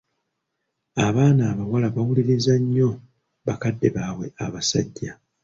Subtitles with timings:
[1.07, 2.89] Abaana abawala bawuliriza nnyo
[3.45, 5.11] bakadde baabwe abasajja.